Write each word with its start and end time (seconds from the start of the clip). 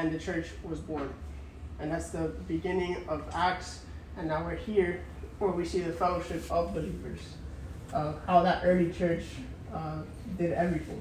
and 0.00 0.10
the 0.10 0.18
church 0.18 0.46
was 0.62 0.80
born. 0.80 1.12
And 1.78 1.92
that's 1.92 2.10
the 2.10 2.32
beginning 2.48 3.04
of 3.06 3.22
Acts. 3.34 3.80
And 4.16 4.28
now 4.28 4.44
we're 4.44 4.56
here 4.56 5.02
where 5.38 5.50
we 5.50 5.64
see 5.64 5.80
the 5.80 5.92
fellowship 5.92 6.42
of 6.50 6.72
believers, 6.74 7.20
uh, 7.92 8.14
how 8.26 8.42
that 8.42 8.62
early 8.64 8.90
church 8.92 9.24
uh, 9.72 9.98
did 10.38 10.52
everything. 10.52 11.00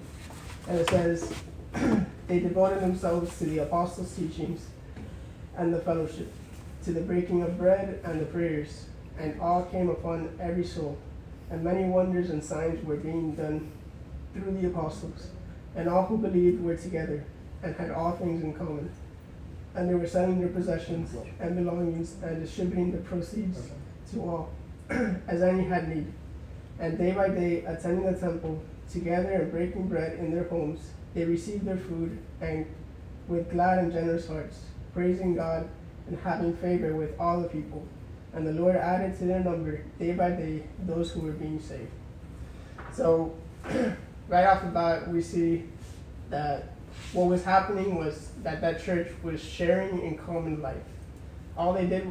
And 0.68 0.80
it 0.80 0.90
says, 0.90 1.34
they 2.28 2.40
devoted 2.40 2.82
themselves 2.82 3.38
to 3.40 3.46
the 3.46 3.60
apostles' 3.60 4.14
teachings 4.16 4.66
and 5.56 5.74
the 5.74 5.80
fellowship, 5.80 6.32
to 6.84 6.92
the 6.92 7.02
breaking 7.02 7.42
of 7.42 7.58
bread 7.58 8.02
and 8.04 8.20
the 8.20 8.26
prayers, 8.26 8.86
and 9.18 9.40
all 9.40 9.64
came 9.64 9.90
upon 9.90 10.38
every 10.42 10.66
soul. 10.66 10.98
And 11.50 11.64
many 11.64 11.86
wonders 11.86 12.30
and 12.30 12.44
signs 12.44 12.86
were 12.86 12.98
being 12.98 13.34
done 13.36 13.72
through 14.34 14.58
the 14.62 14.68
apostles. 14.68 15.30
And 15.76 15.88
all 15.88 16.06
who 16.06 16.18
believed 16.18 16.62
were 16.62 16.76
together 16.76 17.24
and 17.64 17.76
had 17.76 17.92
all 17.92 18.14
things 18.14 18.44
in 18.44 18.54
common. 18.54 18.92
And 19.76 19.90
they 19.90 19.94
were 19.94 20.08
selling 20.08 20.40
their 20.40 20.50
possessions 20.50 21.16
and 21.40 21.56
belongings 21.56 22.16
and 22.24 22.42
distributing 22.42 22.92
the 22.92 22.98
proceeds 23.00 23.70
to 24.12 24.22
all, 24.22 24.50
as 24.90 25.42
any 25.42 25.64
had 25.64 25.90
need. 25.90 26.12
And 26.80 26.98
day 26.98 27.12
by 27.12 27.30
day, 27.30 27.66
attending 27.66 28.12
the 28.12 28.18
temple, 28.18 28.62
together 28.92 29.32
and 29.32 29.52
breaking 29.52 29.88
bread 29.88 30.18
in 30.20 30.34
their 30.34 30.46
homes, 30.46 30.80
they 31.14 31.26
received 31.26 31.66
their 31.66 31.78
food 31.78 32.18
and 32.42 32.66
with 33.28 33.52
glad 33.52 33.80
and 33.80 33.92
generous 33.92 34.28
hearts, 34.28 34.60
praising 34.94 35.36
God 35.36 35.70
and 36.08 36.18
having 36.20 36.56
favor 36.58 36.96
with 36.96 37.18
all 37.20 37.42
the 37.42 37.48
people. 37.48 37.86
And 38.34 38.46
the 38.46 38.54
Lord 38.54 38.76
added 38.76 39.18
to 39.20 39.26
their 39.26 39.40
number 39.40 39.84
day 40.00 40.14
by 40.14 40.32
day 40.32 40.64
those 40.86 41.12
who 41.12 41.22
were 41.22 41.32
being 41.32 41.60
saved. 41.60 41.92
So, 42.92 43.36
right 44.28 44.46
off 44.46 44.62
the 44.62 44.70
bat, 44.70 45.08
we 45.08 45.22
see 45.22 45.66
that 46.30 46.74
what 47.14 47.28
was 47.28 47.44
happening 47.44 47.96
was 47.96 48.32
that 48.44 48.62
that 48.62 48.84
church 48.84 49.10
was 49.24 49.42
sharing 49.42 50.02
in 50.02 50.18
common 50.18 50.62
life. 50.62 50.78
All 51.58 51.74
they 51.74 51.88
did, 51.88 52.08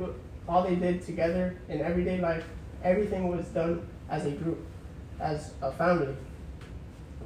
all 0.49 0.63
they 0.63 0.75
did 0.75 1.05
together 1.05 1.57
in 1.69 1.81
everyday 1.81 2.21
life, 2.21 2.45
everything 2.83 3.29
was 3.29 3.47
done 3.47 3.87
as 4.11 4.27
a 4.27 4.31
group, 4.33 4.65
as 5.21 5.53
a 5.63 5.71
family. 5.73 6.15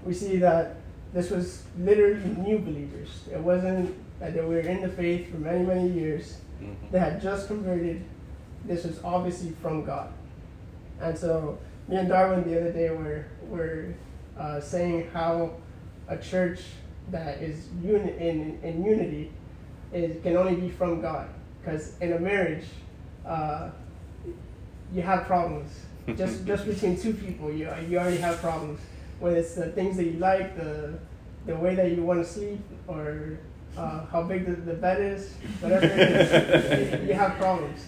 We 0.04 0.12
see 0.12 0.36
that 0.36 0.76
this 1.12 1.30
was 1.30 1.62
literally 1.78 2.24
new 2.36 2.58
believers. 2.58 3.08
It 3.32 3.40
wasn't 3.40 3.94
that 4.20 4.34
they 4.34 4.40
were 4.40 4.60
in 4.60 4.82
the 4.82 4.88
faith 4.88 5.30
for 5.30 5.38
many, 5.38 5.64
many 5.64 5.88
years. 5.88 6.38
Mm-hmm. 6.60 6.90
They 6.90 6.98
had 6.98 7.20
just 7.20 7.48
converted. 7.48 8.04
This 8.64 8.84
was 8.84 9.02
obviously 9.02 9.50
from 9.62 9.84
God. 9.84 10.12
And 11.00 11.16
so, 11.18 11.58
me 11.88 11.96
and 11.96 12.08
Darwin 12.08 12.48
the 12.48 12.60
other 12.60 12.72
day 12.72 12.90
were, 12.90 13.26
were 13.48 13.94
uh, 14.38 14.60
saying 14.60 15.10
how 15.12 15.54
a 16.08 16.16
church 16.16 16.60
that 17.10 17.42
is 17.42 17.68
in, 17.84 18.58
in 18.62 18.84
unity 18.84 19.30
is, 19.92 20.22
can 20.22 20.36
only 20.36 20.54
be 20.54 20.70
from 20.70 21.00
God. 21.00 21.28
Because 21.60 21.98
in 22.00 22.12
a 22.12 22.18
marriage, 22.18 22.64
uh, 23.26 23.70
you 24.92 25.02
have 25.02 25.26
problems. 25.26 25.70
just, 26.16 26.44
just 26.44 26.66
between 26.66 26.96
two 26.96 27.14
people, 27.14 27.52
you, 27.52 27.70
you 27.88 27.98
already 27.98 28.16
have 28.16 28.38
problems 28.38 28.80
whether 29.22 29.36
it's 29.36 29.54
the 29.54 29.68
things 29.70 29.96
that 29.96 30.04
you 30.04 30.18
like, 30.18 30.56
the 30.56 30.98
the 31.46 31.54
way 31.56 31.74
that 31.74 31.92
you 31.92 32.02
want 32.02 32.24
to 32.24 32.28
sleep, 32.28 32.60
or 32.88 33.38
uh, 33.76 34.04
how 34.06 34.22
big 34.22 34.46
the, 34.46 34.52
the 34.52 34.74
bed 34.74 35.00
is, 35.00 35.34
whatever 35.60 35.86
it 35.86 35.98
is, 35.98 37.00
you, 37.00 37.06
you 37.08 37.14
have 37.14 37.36
problems. 37.36 37.86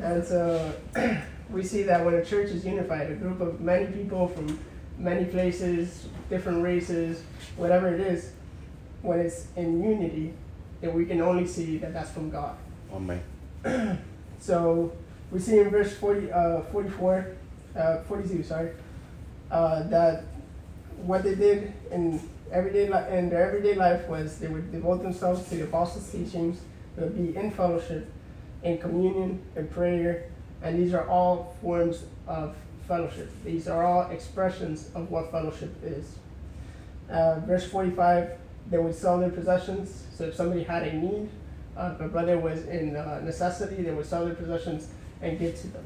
And 0.00 0.24
so 0.24 0.74
we 1.50 1.62
see 1.62 1.82
that 1.84 2.04
when 2.04 2.14
a 2.14 2.24
church 2.24 2.50
is 2.50 2.64
unified, 2.64 3.10
a 3.10 3.14
group 3.14 3.40
of 3.40 3.60
many 3.60 3.86
people 3.86 4.28
from 4.28 4.58
many 4.98 5.24
places, 5.24 6.06
different 6.28 6.62
races, 6.62 7.22
whatever 7.56 7.92
it 7.92 8.00
is, 8.00 8.32
when 9.02 9.20
it's 9.20 9.46
in 9.56 9.82
unity, 9.82 10.34
then 10.80 10.94
we 10.94 11.04
can 11.04 11.20
only 11.20 11.46
see 11.46 11.78
that 11.78 11.92
that's 11.92 12.10
from 12.10 12.30
God. 12.30 12.56
Amen. 12.92 13.22
so 14.40 14.92
we 15.30 15.38
see 15.38 15.58
in 15.58 15.70
verse 15.70 15.94
40, 15.96 16.30
uh, 16.32 16.60
44, 16.72 17.26
uh, 17.76 17.98
42, 18.02 18.42
sorry, 18.42 18.70
uh, 19.50 19.82
that 19.84 20.24
what 21.04 21.22
they 21.22 21.34
did 21.34 21.72
in 21.90 22.20
everyday 22.50 22.88
li- 22.88 23.18
in 23.18 23.28
their 23.28 23.46
everyday 23.46 23.74
life 23.74 24.06
was 24.08 24.38
they 24.38 24.46
would 24.46 24.70
devote 24.70 25.02
themselves 25.02 25.48
to 25.48 25.56
the 25.56 25.64
apostles' 25.64 26.10
teachings. 26.10 26.60
They 26.96 27.04
would 27.04 27.16
be 27.16 27.36
in 27.36 27.50
fellowship, 27.50 28.10
in 28.62 28.78
communion, 28.78 29.42
in 29.56 29.68
prayer, 29.68 30.30
and 30.62 30.78
these 30.78 30.94
are 30.94 31.08
all 31.08 31.56
forms 31.62 32.04
of 32.26 32.54
fellowship. 32.86 33.30
These 33.44 33.68
are 33.68 33.84
all 33.84 34.10
expressions 34.10 34.90
of 34.94 35.10
what 35.10 35.30
fellowship 35.30 35.74
is. 35.82 36.16
Uh, 37.10 37.40
verse 37.40 37.66
45, 37.66 38.30
they 38.70 38.78
would 38.78 38.94
sell 38.94 39.18
their 39.18 39.30
possessions. 39.30 40.06
So 40.14 40.24
if 40.24 40.34
somebody 40.34 40.62
had 40.62 40.82
a 40.84 40.92
need, 40.92 41.28
uh, 41.76 41.92
if 41.94 42.00
a 42.00 42.08
brother 42.08 42.38
was 42.38 42.66
in 42.66 42.96
uh, 42.96 43.20
necessity, 43.24 43.82
they 43.82 43.92
would 43.92 44.06
sell 44.06 44.24
their 44.24 44.34
possessions 44.34 44.88
and 45.20 45.38
give 45.38 45.58
to 45.60 45.68
them. 45.68 45.84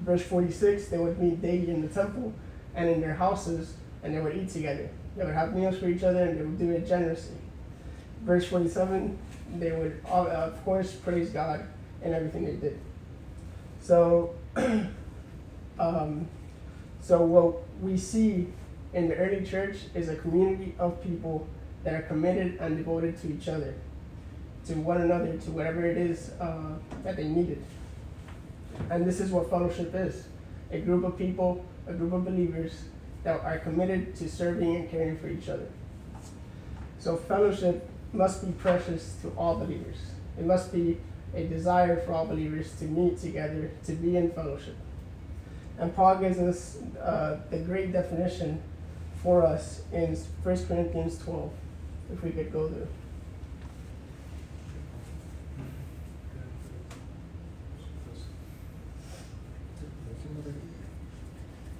Verse 0.00 0.22
46, 0.22 0.88
they 0.88 0.98
would 0.98 1.18
meet 1.18 1.40
daily 1.40 1.70
in 1.70 1.82
the 1.82 1.88
temple 1.88 2.32
and 2.74 2.88
in 2.88 3.00
their 3.00 3.14
houses 3.14 3.74
and 4.02 4.14
they 4.14 4.20
would 4.20 4.36
eat 4.36 4.48
together. 4.48 4.88
They 5.16 5.24
would 5.24 5.34
have 5.34 5.54
meals 5.54 5.78
for 5.78 5.88
each 5.88 6.02
other 6.02 6.24
and 6.24 6.38
they 6.38 6.42
would 6.42 6.58
do 6.58 6.70
it 6.70 6.86
generously. 6.86 7.36
Verse 8.22 8.46
47, 8.46 9.18
they 9.58 9.72
would, 9.72 10.00
of 10.06 10.64
course, 10.64 10.92
praise 10.92 11.30
God 11.30 11.64
in 12.02 12.14
everything 12.14 12.44
they 12.44 12.56
did. 12.56 12.78
So, 13.80 14.34
um, 15.78 16.28
so 17.00 17.22
what 17.22 17.56
we 17.80 17.96
see 17.96 18.48
in 18.94 19.08
the 19.08 19.16
early 19.16 19.44
church 19.44 19.76
is 19.94 20.08
a 20.08 20.16
community 20.16 20.74
of 20.78 21.02
people 21.02 21.46
that 21.84 21.94
are 21.94 22.02
committed 22.02 22.58
and 22.60 22.76
devoted 22.76 23.20
to 23.22 23.32
each 23.32 23.48
other, 23.48 23.74
to 24.66 24.74
one 24.74 25.00
another, 25.00 25.36
to 25.38 25.50
whatever 25.50 25.84
it 25.84 25.96
is 25.96 26.30
uh, 26.40 26.74
that 27.02 27.16
they 27.16 27.24
needed. 27.24 27.62
And 28.90 29.06
this 29.06 29.20
is 29.20 29.30
what 29.30 29.50
fellowship 29.50 29.94
is 29.94 30.26
a 30.70 30.78
group 30.78 31.04
of 31.04 31.18
people, 31.18 31.64
a 31.86 31.92
group 31.92 32.12
of 32.12 32.24
believers 32.24 32.84
that 33.24 33.40
are 33.40 33.58
committed 33.58 34.16
to 34.16 34.28
serving 34.28 34.76
and 34.76 34.90
caring 34.90 35.18
for 35.18 35.28
each 35.28 35.48
other. 35.48 35.66
So, 36.98 37.16
fellowship 37.16 37.88
must 38.12 38.44
be 38.44 38.52
precious 38.52 39.16
to 39.22 39.28
all 39.36 39.56
believers. 39.56 39.96
It 40.38 40.46
must 40.46 40.72
be 40.72 40.98
a 41.34 41.44
desire 41.44 42.00
for 42.00 42.12
all 42.12 42.26
believers 42.26 42.74
to 42.76 42.84
meet 42.84 43.20
together, 43.20 43.70
to 43.84 43.92
be 43.92 44.16
in 44.16 44.30
fellowship. 44.30 44.76
And 45.78 45.94
Paul 45.94 46.16
gives 46.16 46.38
us 46.38 46.78
uh, 47.02 47.38
the 47.50 47.58
great 47.58 47.92
definition 47.92 48.62
for 49.22 49.44
us 49.44 49.82
in 49.92 50.16
1 50.16 50.66
Corinthians 50.66 51.18
12, 51.18 51.52
if 52.12 52.24
we 52.24 52.30
could 52.30 52.52
go 52.52 52.68
there. 52.68 52.88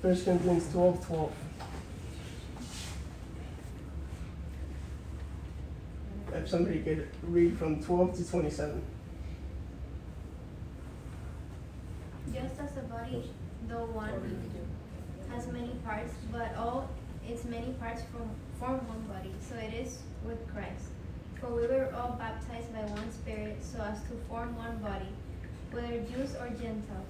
First 0.01 0.25
Corinthians 0.25 0.71
12 0.73 1.07
12. 1.07 1.33
If 6.35 6.49
somebody 6.49 6.81
could 6.81 7.09
read 7.23 7.59
from 7.59 7.83
12 7.83 8.17
to 8.17 8.31
27. 8.31 8.83
Just 12.33 12.61
as 12.61 12.77
a 12.77 12.81
body, 12.83 13.31
though 13.69 13.87
one, 13.87 14.11
has 15.29 15.47
many 15.49 15.75
parts, 15.85 16.15
but 16.33 16.55
all 16.57 16.91
its 17.29 17.45
many 17.45 17.73
parts 17.75 18.03
form, 18.13 18.31
form 18.59 18.87
one 18.89 19.03
body, 19.03 19.33
so 19.41 19.55
it 19.57 19.75
is 19.75 19.99
with 20.25 20.41
Christ. 20.53 20.91
For 21.41 21.49
we 21.49 21.67
were 21.67 21.93
all 21.97 22.17
baptized 22.19 22.73
by 22.73 22.85
one 22.85 23.11
Spirit, 23.13 23.59
so 23.63 23.81
as 23.83 24.01
to 24.03 24.15
form 24.29 24.57
one 24.57 24.79
body, 24.79 25.09
whether 25.71 26.01
Jews 26.01 26.35
or 26.37 26.49
Gentiles, 26.49 27.09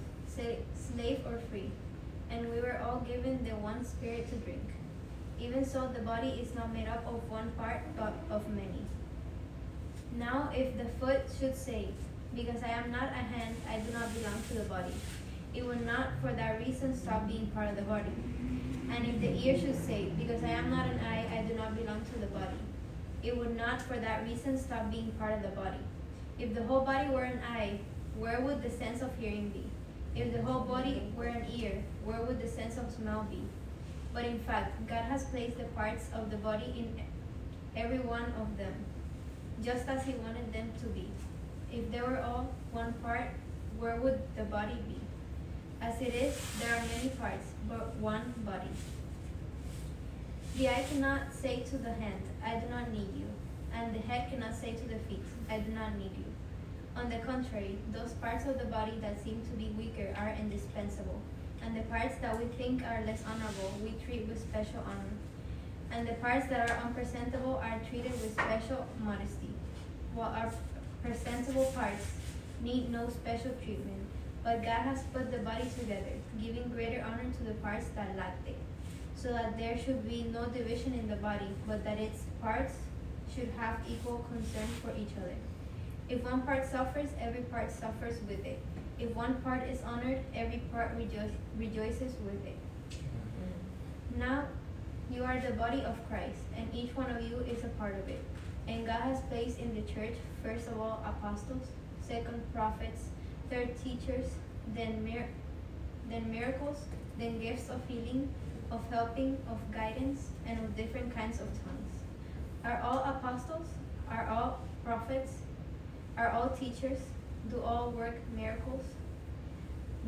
slave 0.75 1.19
or 1.27 1.39
free 1.51 1.69
and 2.33 2.51
we 2.51 2.59
were 2.59 2.79
all 2.83 2.99
given 3.07 3.43
the 3.43 3.55
one 3.55 3.85
Spirit 3.85 4.27
to 4.29 4.35
drink. 4.37 4.63
Even 5.39 5.65
so, 5.65 5.87
the 5.93 6.01
body 6.01 6.29
is 6.41 6.55
not 6.55 6.73
made 6.73 6.87
up 6.87 7.05
of 7.05 7.29
one 7.29 7.51
part, 7.57 7.81
but 7.97 8.13
of 8.29 8.47
many. 8.49 8.85
Now, 10.17 10.49
if 10.55 10.77
the 10.77 10.85
foot 10.99 11.21
should 11.39 11.55
say, 11.55 11.89
Because 12.35 12.63
I 12.63 12.69
am 12.69 12.91
not 12.91 13.09
a 13.09 13.23
hand, 13.33 13.55
I 13.69 13.77
do 13.77 13.91
not 13.93 14.11
belong 14.13 14.41
to 14.47 14.53
the 14.55 14.63
body, 14.63 14.93
it 15.53 15.63
would 15.65 15.85
not 15.85 16.07
for 16.21 16.33
that 16.33 16.59
reason 16.59 16.97
stop 16.97 17.27
being 17.27 17.47
part 17.47 17.69
of 17.69 17.75
the 17.75 17.83
body. 17.83 18.11
And 18.95 19.07
if 19.07 19.21
the 19.21 19.47
ear 19.47 19.59
should 19.59 19.75
say, 19.75 20.11
Because 20.19 20.43
I 20.43 20.49
am 20.49 20.69
not 20.69 20.85
an 20.85 20.99
eye, 20.99 21.25
I 21.35 21.41
do 21.47 21.55
not 21.55 21.75
belong 21.75 22.01
to 22.13 22.19
the 22.19 22.27
body, 22.27 22.61
it 23.23 23.35
would 23.35 23.57
not 23.57 23.81
for 23.81 23.97
that 23.97 24.23
reason 24.23 24.55
stop 24.55 24.91
being 24.91 25.11
part 25.17 25.33
of 25.33 25.41
the 25.41 25.55
body. 25.61 25.83
If 26.37 26.53
the 26.53 26.63
whole 26.63 26.81
body 26.81 27.09
were 27.09 27.23
an 27.23 27.39
eye, 27.39 27.79
where 28.17 28.41
would 28.41 28.61
the 28.61 28.69
sense 28.69 29.01
of 29.01 29.09
hearing 29.17 29.49
be? 29.49 29.65
If 30.15 30.31
the 30.31 30.43
whole 30.43 30.61
body 30.61 31.01
were 31.17 31.25
an 31.25 31.47
ear, 31.51 31.83
where 32.05 32.21
would 32.21 32.39
the 32.39 32.47
sense 32.47 32.77
of 32.77 32.91
smell 32.91 33.25
be? 33.31 33.41
But 34.13 34.25
in 34.25 34.37
fact, 34.37 34.87
God 34.87 35.05
has 35.05 35.25
placed 35.25 35.57
the 35.57 35.63
parts 35.75 36.09
of 36.13 36.29
the 36.29 36.37
body 36.37 36.71
in 36.77 37.01
every 37.75 37.99
one 37.99 38.31
of 38.39 38.57
them, 38.57 38.73
just 39.63 39.87
as 39.87 40.05
He 40.05 40.13
wanted 40.13 40.53
them 40.53 40.71
to 40.81 40.85
be. 40.87 41.07
If 41.71 41.91
they 41.91 42.01
were 42.01 42.21
all 42.21 42.53
one 42.71 42.93
part, 43.01 43.31
where 43.79 43.95
would 43.95 44.21
the 44.37 44.43
body 44.43 44.77
be? 44.87 45.02
As 45.83 45.99
it 46.01 46.15
is, 46.15 46.39
there 46.61 46.73
are 46.73 46.85
many 46.95 47.09
parts, 47.09 47.45
but 47.67 47.93
one 47.97 48.33
body. 48.45 48.71
The 50.55 50.69
eye 50.69 50.85
cannot 50.89 51.33
say 51.33 51.59
to 51.71 51.77
the 51.77 51.91
hand, 51.91 52.23
I 52.41 52.55
do 52.55 52.69
not 52.69 52.89
need 52.89 53.09
you, 53.13 53.27
and 53.75 53.93
the 53.93 53.99
head 53.99 54.31
cannot 54.31 54.55
say 54.55 54.71
to 54.71 54.87
the 54.87 54.97
feet, 55.09 55.25
I 55.49 55.59
do 55.59 55.73
not 55.73 55.97
need 55.97 56.11
you. 56.15 56.23
On 56.95 57.09
the 57.09 57.17
contrary, 57.17 57.77
those 57.91 58.13
parts 58.13 58.45
of 58.45 58.59
the 58.59 58.65
body 58.65 58.97
that 59.01 59.21
seem 59.25 59.41
to 59.41 59.57
be 59.57 59.75
weaker 59.77 60.15
are 60.17 60.33
indispensable, 60.39 61.19
and 61.61 61.75
the 61.75 61.83
parts 61.83 62.15
that 62.21 62.39
we 62.39 62.45
think 62.45 62.81
are 62.83 63.03
less 63.05 63.21
honorable 63.27 63.73
we 63.83 63.91
treat 64.05 64.25
with 64.29 64.39
special 64.39 64.79
honor, 64.87 65.17
and 65.91 66.07
the 66.07 66.13
parts 66.13 66.47
that 66.47 66.69
are 66.69 66.77
unpresentable 66.77 67.55
are 67.55 67.81
treated 67.89 68.13
with 68.21 68.31
special 68.31 68.87
modesty, 69.03 69.51
while 70.15 70.31
our 70.31 70.53
presentable 71.03 71.65
parts 71.75 72.07
need 72.61 72.89
no 72.89 73.09
special 73.09 73.51
treatment. 73.61 74.02
But 74.43 74.61
God 74.61 74.81
has 74.89 75.03
put 75.13 75.31
the 75.31 75.37
body 75.39 75.69
together, 75.79 76.15
giving 76.41 76.69
greater 76.69 77.03
honor 77.07 77.31
to 77.37 77.43
the 77.43 77.53
parts 77.55 77.87
that 77.95 78.17
lacked 78.17 78.47
it, 78.47 78.57
so 79.15 79.29
that 79.29 79.57
there 79.57 79.77
should 79.77 80.07
be 80.07 80.23
no 80.33 80.45
division 80.45 80.93
in 80.93 81.07
the 81.07 81.15
body, 81.15 81.47
but 81.65 81.83
that 81.85 81.97
its 81.97 82.23
parts 82.41 82.73
should 83.33 83.49
have 83.57 83.79
equal 83.87 84.25
concern 84.31 84.67
for 84.81 84.91
each 84.99 85.15
other. 85.17 85.35
If 86.09 86.23
one 86.23 86.41
part 86.41 86.69
suffers, 86.69 87.09
every 87.19 87.43
part 87.43 87.71
suffers 87.71 88.19
with 88.27 88.45
it. 88.45 88.59
If 88.99 89.15
one 89.15 89.35
part 89.41 89.63
is 89.69 89.81
honored, 89.81 90.19
every 90.35 90.61
part 90.71 90.97
rejo- 90.97 91.31
rejoices 91.57 92.13
with 92.25 92.45
it. 92.45 92.57
Now 94.17 94.43
you 95.09 95.23
are 95.23 95.39
the 95.39 95.53
body 95.53 95.81
of 95.81 95.97
Christ, 96.09 96.43
and 96.55 96.67
each 96.73 96.95
one 96.95 97.09
of 97.09 97.21
you 97.23 97.37
is 97.39 97.63
a 97.63 97.69
part 97.79 97.95
of 97.95 98.09
it. 98.09 98.23
And 98.67 98.85
God 98.85 99.01
has 99.01 99.21
placed 99.29 99.57
in 99.59 99.73
the 99.73 99.81
church, 99.93 100.13
first 100.43 100.67
of 100.67 100.79
all, 100.79 101.03
apostles, 101.05 101.67
second, 102.01 102.41
prophets, 102.53 103.05
third, 103.49 103.69
teachers, 103.83 104.25
then, 104.75 105.03
mir- 105.03 105.29
then 106.09 106.31
miracles, 106.31 106.77
then 107.17 107.39
gifts 107.39 107.69
of 107.69 107.81
healing, 107.87 108.33
of 108.71 108.81
helping, 108.89 109.37
of 109.49 109.59
guidance, 109.71 110.29
and 110.47 110.59
of 110.59 110.75
different 110.75 111.13
kinds 111.15 111.39
of 111.39 111.47
tongues. 111.63 111.93
Are 112.65 112.81
all 112.81 113.03
apostles? 113.03 113.67
Are 114.09 114.27
all 114.27 114.59
prophets? 114.83 115.33
Are 116.17 116.29
all 116.29 116.49
teachers? 116.49 116.99
Do 117.49 117.61
all 117.61 117.91
work 117.91 118.15
miracles? 118.35 118.85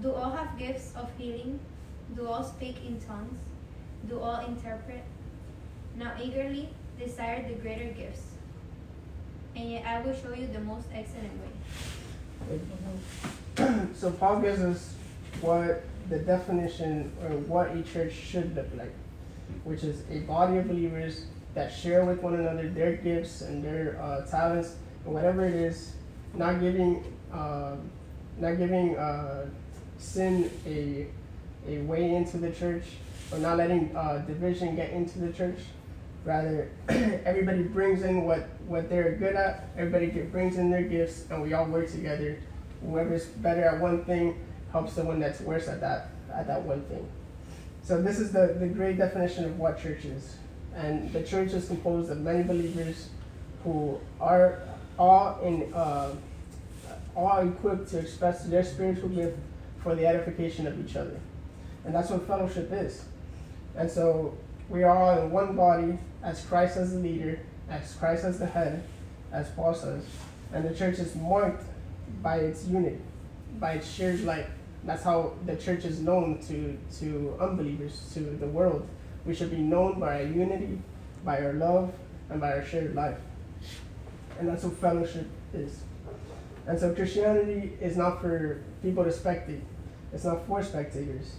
Do 0.01 0.13
all 0.13 0.31
have 0.31 0.57
gifts 0.57 0.93
of 0.95 1.09
healing? 1.17 1.59
Do 2.15 2.27
all 2.27 2.43
speak 2.43 2.77
in 2.85 2.99
tongues? 2.99 3.37
Do 4.07 4.19
all 4.19 4.45
interpret? 4.45 5.03
Now 5.95 6.13
eagerly 6.21 6.69
desire 6.99 7.47
the 7.47 7.55
greater 7.55 7.91
gifts, 7.93 8.23
and 9.55 9.71
yet 9.71 9.85
I 9.85 10.01
will 10.01 10.13
show 10.13 10.33
you 10.33 10.47
the 10.47 10.59
most 10.59 10.87
excellent 10.93 11.33
way. 11.41 11.51
so 13.95 14.11
Paul 14.11 14.41
gives 14.41 14.61
us 14.61 14.93
what 15.41 15.83
the 16.09 16.19
definition 16.19 17.11
or 17.23 17.29
what 17.37 17.75
a 17.75 17.81
church 17.83 18.13
should 18.13 18.55
look 18.55 18.67
like, 18.77 18.93
which 19.63 19.83
is 19.83 20.03
a 20.11 20.19
body 20.19 20.57
of 20.57 20.67
believers 20.67 21.25
that 21.53 21.73
share 21.73 22.05
with 22.05 22.21
one 22.21 22.35
another 22.35 22.69
their 22.69 22.97
gifts 22.97 23.41
and 23.41 23.63
their 23.63 23.99
uh, 24.01 24.25
talents 24.25 24.75
and 25.05 25.13
whatever 25.13 25.45
it 25.45 25.53
is, 25.53 25.93
not 26.33 26.59
giving 26.59 27.03
uh, 27.33 27.75
not 28.37 28.57
giving 28.57 28.97
uh, 28.97 29.45
sin 29.97 30.51
a 30.67 31.07
a 31.67 31.79
way 31.83 32.13
into 32.13 32.37
the 32.37 32.51
church 32.51 32.83
or 33.31 33.39
not 33.39 33.57
letting 33.57 33.95
uh, 33.95 34.19
division 34.27 34.75
get 34.75 34.91
into 34.91 35.19
the 35.19 35.31
church. 35.33 35.59
Rather, 36.25 36.71
everybody 36.89 37.61
brings 37.61 38.01
in 38.01 38.25
what, 38.25 38.49
what 38.67 38.89
they're 38.89 39.13
good 39.13 39.35
at, 39.35 39.69
everybody 39.77 40.07
get, 40.07 40.31
brings 40.31 40.57
in 40.57 40.71
their 40.71 40.81
gifts, 40.81 41.25
and 41.29 41.41
we 41.41 41.53
all 41.53 41.65
work 41.65 41.89
together. 41.89 42.39
Whoever's 42.81 43.25
better 43.25 43.63
at 43.63 43.79
one 43.79 44.03
thing 44.05 44.43
helps 44.71 44.95
the 44.95 45.03
one 45.03 45.19
that's 45.19 45.39
worse 45.39 45.67
at 45.67 45.79
that, 45.81 46.09
at 46.33 46.47
that 46.47 46.63
one 46.63 46.81
thing. 46.85 47.07
So, 47.83 48.01
this 48.01 48.19
is 48.19 48.31
the, 48.31 48.57
the 48.59 48.67
great 48.67 48.97
definition 48.97 49.45
of 49.45 49.59
what 49.59 49.79
church 49.79 50.03
is. 50.05 50.37
And 50.75 51.13
the 51.13 51.21
church 51.23 51.53
is 51.53 51.67
composed 51.67 52.09
of 52.09 52.19
many 52.21 52.43
believers 52.43 53.09
who 53.63 53.99
are 54.19 54.63
all, 54.97 55.39
in, 55.41 55.71
uh, 55.73 56.09
all 57.15 57.47
equipped 57.47 57.89
to 57.91 57.99
express 57.99 58.45
their 58.45 58.63
spiritual 58.63 59.09
gift 59.09 59.37
for 59.83 59.93
the 59.93 60.07
edification 60.07 60.65
of 60.65 60.83
each 60.83 60.95
other. 60.95 61.19
And 61.85 61.93
that's 61.93 62.09
what 62.09 62.25
fellowship 62.25 62.71
is. 62.73 63.05
And 63.77 63.89
so 63.89 64.35
we 64.69 64.83
are 64.83 64.97
all 64.97 65.21
in 65.21 65.31
one 65.31 65.55
body 65.55 65.99
as 66.25 66.43
Christ 66.43 66.75
as 66.75 66.91
the 66.91 66.99
leader, 66.99 67.39
as 67.69 67.93
Christ 67.93 68.25
as 68.25 68.39
the 68.39 68.47
head, 68.47 68.83
as 69.31 69.49
Paul 69.51 69.75
says. 69.75 70.03
And 70.51 70.65
the 70.65 70.73
church 70.73 70.97
is 70.97 71.15
marked 71.15 71.63
by 72.21 72.37
its 72.37 72.65
unity, 72.65 72.99
by 73.59 73.73
its 73.73 73.89
shared 73.89 74.23
life. 74.23 74.49
That's 74.83 75.03
how 75.03 75.33
the 75.45 75.55
church 75.55 75.85
is 75.85 75.99
known 76.01 76.39
to, 76.47 76.77
to 76.99 77.37
unbelievers, 77.39 78.09
to 78.15 78.19
the 78.19 78.47
world. 78.47 78.87
We 79.25 79.35
should 79.35 79.51
be 79.51 79.57
known 79.57 79.99
by 79.99 80.21
our 80.21 80.27
unity, 80.27 80.81
by 81.23 81.39
our 81.39 81.53
love, 81.53 81.93
and 82.29 82.41
by 82.41 82.53
our 82.53 82.65
shared 82.65 82.95
life. 82.95 83.17
And 84.39 84.49
that's 84.49 84.63
what 84.63 84.73
fellowship 84.77 85.27
is. 85.53 85.81
And 86.67 86.79
so 86.79 86.93
Christianity 86.93 87.77
is 87.79 87.95
not 87.95 88.21
for 88.21 88.63
people 88.81 89.03
to 89.03 89.11
spectate. 89.11 89.61
It's 90.11 90.25
not 90.25 90.47
for 90.47 90.63
spectators 90.63 91.35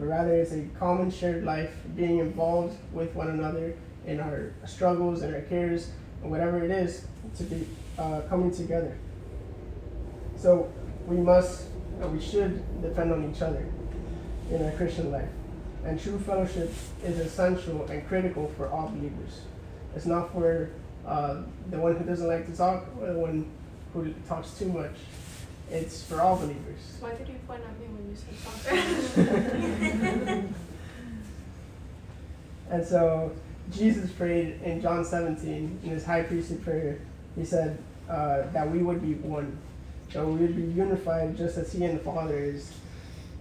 but 0.00 0.06
rather 0.06 0.32
it's 0.32 0.52
a 0.52 0.62
common 0.78 1.10
shared 1.10 1.44
life, 1.44 1.74
being 1.94 2.18
involved 2.18 2.76
with 2.92 3.14
one 3.14 3.28
another 3.28 3.74
in 4.06 4.20
our 4.20 4.52
struggles 4.66 5.22
and 5.22 5.34
our 5.34 5.42
cares 5.42 5.90
and 6.22 6.30
whatever 6.30 6.64
it 6.64 6.70
is 6.70 7.04
to 7.36 7.44
be 7.44 7.66
uh, 7.98 8.20
coming 8.28 8.50
together. 8.50 8.96
So 10.36 10.72
we 11.06 11.16
must 11.16 11.64
and 12.00 12.12
we 12.12 12.20
should 12.20 12.82
depend 12.82 13.12
on 13.12 13.30
each 13.30 13.42
other 13.42 13.66
in 14.50 14.64
our 14.64 14.72
Christian 14.72 15.12
life. 15.12 15.28
And 15.84 16.00
true 16.00 16.18
fellowship 16.18 16.72
is 17.04 17.18
essential 17.18 17.84
and 17.86 18.06
critical 18.08 18.52
for 18.56 18.68
all 18.68 18.88
believers. 18.88 19.42
It's 19.94 20.06
not 20.06 20.32
for 20.32 20.70
uh, 21.06 21.42
the 21.70 21.78
one 21.78 21.96
who 21.96 22.04
doesn't 22.04 22.26
like 22.26 22.46
to 22.46 22.56
talk 22.56 22.84
or 23.00 23.12
the 23.12 23.18
one 23.18 23.50
who 23.92 24.12
talks 24.28 24.52
too 24.58 24.66
much. 24.66 24.94
It's 25.70 26.02
for 26.04 26.20
all 26.20 26.36
believers. 26.36 26.96
Why 27.00 27.14
did 27.14 27.28
you 27.28 27.36
point 27.46 27.62
at 27.62 27.78
me 27.78 27.86
when 27.86 28.10
you 28.10 28.16
said 28.16 28.36
something? 29.14 30.54
and 32.70 32.86
so 32.86 33.32
Jesus 33.70 34.10
prayed 34.10 34.60
in 34.62 34.80
John 34.80 35.04
17 35.04 35.80
in 35.82 35.90
his 35.90 36.04
high 36.04 36.22
priestly 36.22 36.56
prayer. 36.56 36.98
He 37.36 37.44
said 37.44 37.78
uh, 38.08 38.42
that 38.52 38.70
we 38.70 38.82
would 38.82 39.02
be 39.02 39.14
one, 39.14 39.56
that 40.12 40.26
we 40.26 40.32
would 40.34 40.56
be 40.56 40.62
unified 40.62 41.36
just 41.36 41.56
as 41.56 41.72
He 41.72 41.84
and 41.84 41.98
the 41.98 42.02
Father 42.02 42.36
is. 42.38 42.72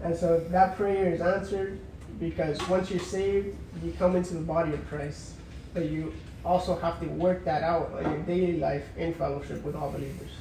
And 0.04 0.16
so 0.16 0.40
that 0.50 0.78
prayer 0.78 1.12
is 1.12 1.22
answered 1.22 1.80
because 2.20 2.60
once 2.70 2.92
you're 2.92 3.00
saved, 3.00 3.58
you 3.84 3.92
come 3.98 4.16
into 4.16 4.36
the 4.36 4.42
body 4.42 4.74
of 4.74 4.88
Christ, 4.88 5.34
but 5.74 5.86
you 5.86 6.14
also 6.46 6.78
have 6.78 7.00
to 7.00 7.08
work 7.08 7.44
that 7.46 7.64
out 7.64 7.92
in 8.02 8.12
your 8.12 8.22
daily 8.24 8.58
life 8.58 8.86
in 8.98 9.14
fellowship 9.14 9.64
with 9.64 9.76
all 9.76 9.92
believers. 9.92 10.32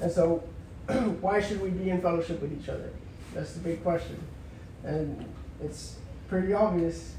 And 0.00 0.10
so, 0.10 0.42
why 1.20 1.40
should 1.40 1.60
we 1.60 1.70
be 1.70 1.90
in 1.90 2.00
fellowship 2.00 2.40
with 2.40 2.58
each 2.58 2.68
other? 2.68 2.90
That's 3.34 3.52
the 3.52 3.60
big 3.60 3.82
question. 3.82 4.18
And 4.84 5.24
it's 5.62 5.96
pretty 6.28 6.52
obvious 6.52 7.14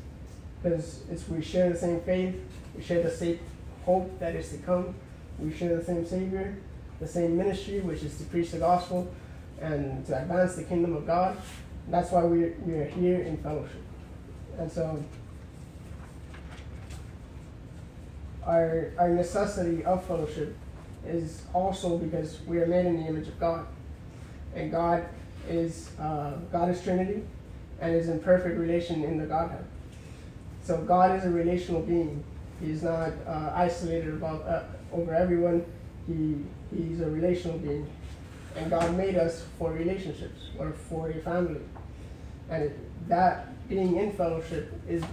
because 0.62 1.04
we 1.30 1.42
share 1.42 1.70
the 1.70 1.78
same 1.78 2.01
faith, 2.01 2.36
we 2.75 2.84
share 2.84 3.01
the 3.01 3.12
same 3.12 3.39
hope 3.86 4.20
that 4.20 4.36
is 4.36 4.50
to 4.50 4.58
come, 4.58 4.94
we 5.39 5.54
share 5.54 5.75
the 5.78 5.84
same 5.84 6.06
Savior, 6.06 6.58
the 7.00 7.08
same 7.08 7.38
ministry, 7.38 7.80
which 7.80 8.04
is 8.04 8.18
to 8.18 8.24
preach 8.25 8.51
the 8.51 8.60
gospel 8.60 9.10
and 9.62 10.06
to 10.06 10.22
advance 10.22 10.56
the 10.56 10.63
kingdom 10.63 10.96
of 10.96 11.06
God. 11.06 11.38
And 11.86 11.94
that's 11.94 12.12
why 12.12 12.24
we 12.24 12.50
we 12.66 12.74
are 12.74 12.86
here 12.86 13.22
in 13.22 13.38
fellowship. 13.38 13.82
And 14.58 14.72
so 14.72 15.04
our 18.46 18.92
our 18.98 19.10
necessity 19.10 19.84
of 19.86 20.04
fellowship 20.06 20.56
is 21.06 21.44
also 21.54 21.98
because 21.98 22.42
we 22.46 22.60
are 22.60 22.68
made 22.68 22.86
in 22.86 23.01
the 23.01 23.08
image 23.08 23.28
of 23.28 23.39
God, 23.39 23.66
and 24.56 24.72
God 24.72 25.06
is 25.48 25.92
uh, 26.00 26.34
God 26.51 26.70
is 26.70 26.82
Trinity, 26.82 27.24
and 27.80 27.96
is 27.96 28.10
in 28.10 28.20
perfect 28.20 28.58
relation 28.58 29.04
in 29.04 29.18
the 29.18 29.25
Godhead. 29.25 29.66
So 30.63 30.78
God 30.78 31.18
is 31.18 31.25
a 31.25 31.30
relational 31.30 31.82
being. 31.82 32.24
He's 32.62 32.84
not 32.84 33.12
uh, 33.25 33.51
isolated 33.56 34.13
about 34.13 34.46
uh, 34.46 34.63
over 34.92 35.13
everyone. 35.13 35.66
He 36.08 36.44
he's 36.75 37.01
a 37.01 37.10
relational 37.10 37.58
being, 37.60 37.88
and 38.56 38.70
God 38.70 38.96
made 38.96 39.16
us 39.16 39.46
for 39.58 39.72
relationships 39.72 40.50
or 40.58 40.72
for 40.72 41.10
a 41.10 41.20
family, 41.22 41.62
and 42.50 42.72
that 43.08 43.68
being 43.70 43.96
in 43.96 44.12
fellowship 44.12 44.74
is 44.88 45.04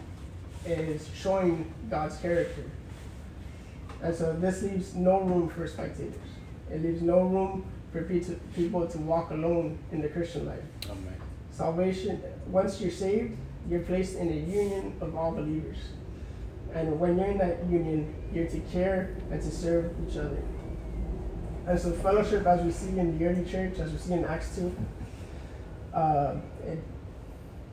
is 0.67 1.09
showing 1.15 1.73
God's 1.89 2.17
character. 2.17 2.65
And 4.03 4.15
so 4.15 4.33
this 4.35 4.63
leaves 4.63 4.95
no 4.95 5.21
room 5.21 5.49
for 5.49 5.67
spectators. 5.67 6.15
It 6.71 6.83
leaves 6.83 7.03
no 7.03 7.23
room 7.23 7.65
for 7.93 8.03
people 8.03 8.87
to 8.87 8.99
walk 8.99 9.31
alone 9.31 9.79
in 9.93 10.03
the 10.03 10.09
Christian 10.09 10.47
life. 10.47 10.63
Amen. 10.87 11.17
Salvation, 11.51 12.23
once 12.49 12.81
you're 12.81 12.91
saved, 12.91 13.37
you're 13.69 13.81
placed 13.81 14.17
in 14.17 14.29
a 14.29 14.35
union 14.35 14.95
of 15.01 15.17
all 15.17 15.33
believers. 15.33 15.79
And 16.75 16.99
when 17.01 17.17
you're 17.17 17.27
in 17.27 17.39
that 17.39 17.65
union, 17.69 18.15
you're 18.33 18.47
to 18.47 18.61
care 18.73 19.17
and 19.31 19.41
to 19.41 19.51
serve 19.51 19.93
each 20.07 20.17
other. 20.17 20.43
And 21.67 21.79
so 21.81 21.93
fellowship, 21.93 22.47
as 22.47 22.63
we 22.63 22.71
see 22.71 22.99
in 22.99 23.19
the 23.19 23.27
early 23.27 23.45
church, 23.45 23.79
as 23.79 23.91
we 23.91 23.99
see 23.99 24.13
in 24.13 24.25
Acts 24.25 24.57
2, 24.57 24.77
uh, 25.95 26.35
it, 26.65 26.79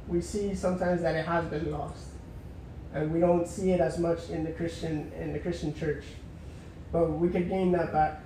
we 0.07 0.21
see 0.21 0.55
sometimes 0.55 1.01
that 1.01 1.15
it 1.15 1.25
has 1.25 1.45
been 1.45 1.71
lost. 1.71 2.07
And 2.93 3.11
we 3.11 3.19
don't 3.19 3.47
see 3.47 3.71
it 3.71 3.81
as 3.81 3.99
much 3.99 4.29
in 4.29 4.43
the 4.43 4.51
Christian 4.51 5.11
in 5.19 5.33
the 5.33 5.39
Christian 5.39 5.73
church. 5.73 6.03
but 6.91 7.09
we 7.09 7.27
could 7.27 7.49
gain 7.49 7.71
that 7.71 7.91
back, 7.91 8.21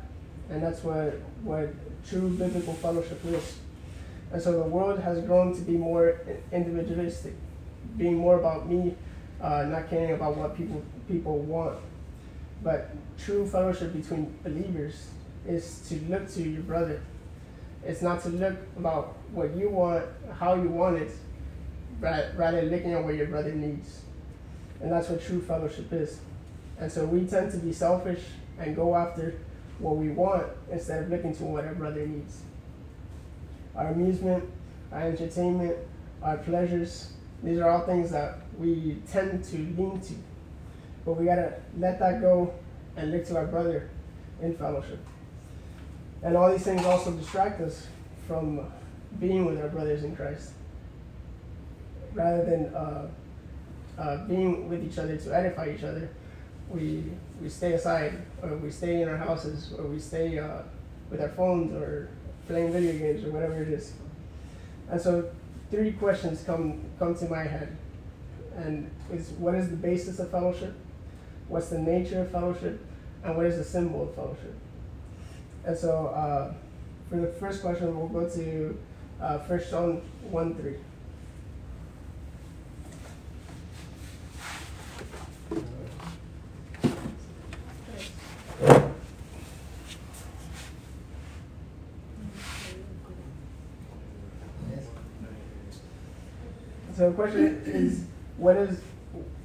and 0.50 0.62
that's 0.62 0.84
what 0.84 1.20
what 1.44 1.70
true 2.08 2.30
biblical 2.30 2.74
fellowship 2.74 3.20
is. 3.26 3.58
And 4.32 4.42
so 4.42 4.52
the 4.52 4.70
world 4.70 5.00
has 5.00 5.22
grown 5.22 5.56
to 5.56 5.62
be 5.62 5.78
more 5.78 6.20
individualistic, 6.52 7.34
being 7.96 8.18
more 8.18 8.40
about 8.40 8.70
me, 8.70 8.96
uh, 9.42 9.64
not 9.64 9.90
caring 9.90 10.14
about 10.14 10.36
what 10.36 10.58
people 10.58 10.84
people 11.08 11.40
want. 11.40 11.80
But 12.64 12.90
true 13.18 13.48
fellowship 13.48 13.94
between 13.94 14.38
believers 14.44 15.10
is 15.48 15.88
to 15.90 15.96
look 16.10 16.30
to 16.32 16.44
your 16.44 16.64
brother. 16.64 17.02
It's 17.84 18.02
not 18.02 18.22
to 18.24 18.30
look 18.30 18.58
about 18.78 19.16
what 19.32 19.56
you 19.56 19.70
want, 19.70 20.06
how 20.38 20.56
you 20.56 20.70
want 20.70 20.98
it, 20.98 21.12
rather, 22.00 22.34
rather 22.36 22.62
looking 22.64 22.94
at 22.94 23.04
what 23.04 23.16
your 23.16 23.28
brother 23.28 23.54
needs. 23.54 24.02
And 24.82 24.92
that's 24.92 25.10
what 25.10 25.24
true 25.24 25.42
fellowship 25.42 25.92
is. 25.94 26.20
And 26.80 26.92
so 26.92 27.06
we 27.06 27.26
tend 27.26 27.52
to 27.52 27.58
be 27.58 27.72
selfish 27.72 28.24
and 28.60 28.76
go 28.76 28.96
after 28.96 29.36
what 29.80 29.96
we 29.96 30.10
want 30.10 30.48
instead 30.72 31.04
of 31.04 31.10
looking 31.10 31.36
to 31.36 31.44
what 31.44 31.66
our 31.66 31.76
brother 31.76 32.06
needs. 32.06 32.42
Our 33.76 33.88
amusement, 33.88 34.44
our 34.92 35.02
entertainment, 35.02 35.78
our 36.22 36.38
pleasures, 36.38 37.14
these 37.44 37.60
are 37.60 37.70
all 37.70 37.86
things 37.86 38.12
that 38.12 38.40
we 38.58 38.98
tend 39.12 39.44
to 39.46 39.58
lean 39.58 40.00
to. 40.02 40.14
But 41.06 41.14
we 41.14 41.26
gotta 41.26 41.54
let 41.78 42.00
that 42.00 42.22
go 42.22 42.54
and 42.96 43.12
look 43.12 43.26
to 43.28 43.38
our 43.38 43.46
brother 43.46 43.90
in 44.42 44.56
fellowship. 44.56 45.00
And 46.24 46.36
all 46.36 46.52
these 46.52 46.64
things 46.64 46.84
also 46.86 47.12
distract 47.12 47.62
us 47.62 47.88
from 48.28 48.66
being 49.20 49.46
with 49.46 49.62
our 49.62 49.70
brothers 49.70 50.04
in 50.04 50.16
Christ. 50.16 50.52
Rather 52.14 52.44
than 52.44 52.76
uh, 52.76 53.08
uh, 53.98 54.26
being 54.26 54.68
with 54.68 54.84
each 54.84 54.98
other 54.98 55.16
to 55.18 55.36
edify 55.36 55.74
each 55.76 55.84
other, 55.84 56.10
we, 56.70 57.04
we 57.42 57.50
stay 57.50 57.74
aside, 57.74 58.22
or 58.42 58.58
we 58.58 58.72
stay 58.72 59.02
in 59.02 59.08
our 59.08 59.18
houses, 59.18 59.74
or 59.78 59.86
we 59.86 60.00
stay 60.00 60.38
uh, 60.38 60.62
with 61.10 61.22
our 61.22 61.30
phones, 61.30 61.74
or 61.74 62.10
playing 62.48 62.72
video 62.72 62.94
games, 62.94 63.24
or 63.24 63.32
whatever 63.32 63.62
it 63.62 63.70
is. 63.70 63.94
And 64.90 65.00
so, 65.00 65.30
three 65.72 65.92
questions 65.94 66.44
come, 66.44 66.82
come 67.00 67.16
to 67.16 67.26
my 67.28 67.44
head. 67.44 67.78
And 68.56 68.90
is 69.12 69.30
what 69.38 69.56
is 69.56 69.70
the 69.70 69.76
basis 69.76 70.20
of 70.20 70.32
fellowship? 70.32 70.74
What's 71.48 71.70
the 71.70 71.80
nature 71.80 72.22
of 72.22 72.32
fellowship? 72.32 72.84
And 73.24 73.36
what 73.36 73.46
is 73.46 73.58
the 73.58 73.64
symbol 73.64 74.04
of 74.04 74.16
fellowship? 74.16 74.56
And 75.66 75.78
so, 75.78 76.08
uh, 76.08 76.54
for 77.10 77.18
the 77.18 77.28
first 77.28 77.62
question, 77.62 77.98
we'll 77.98 78.08
go 78.08 78.30
to 78.30 78.78
uh, 79.22 79.38
1 79.40 79.62
John 79.70 80.02
1 80.30 80.56
3. 80.56 80.76
So 96.98 97.12
the 97.12 97.16
question 97.16 97.62
is, 97.64 98.06
what 98.38 98.58
is, 98.58 98.82